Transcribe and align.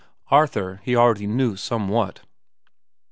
Arthur 0.31 0.79
he 0.83 0.95
already 0.95 1.27
knew 1.27 1.55
somewhat. 1.55 2.21